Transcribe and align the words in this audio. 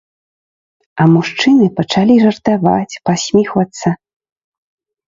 А 1.03 1.05
мужчыны 1.13 1.67
пачалі 1.81 2.15
жартаваць, 2.27 2.99
пасміхвацца. 3.11 3.89